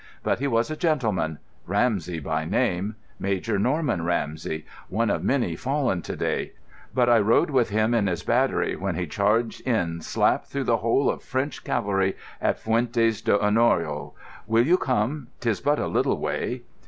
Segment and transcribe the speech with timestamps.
[0.23, 6.15] But he was a gentleman; Ramsey by name—Major Norman Ramsey; one of many fallen to
[6.15, 6.53] day,
[6.91, 10.77] but I rode with him in his battery when he charged in slap through the
[10.77, 14.13] whole French cavalry at Fuentes d'Oñoro.
[14.47, 15.27] Will you come?
[15.39, 16.63] 'Tis but a little way."